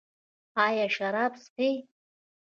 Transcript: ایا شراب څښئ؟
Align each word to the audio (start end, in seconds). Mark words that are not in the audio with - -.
ایا 0.65 0.87
شراب 0.95 1.33
څښئ؟ 1.43 1.69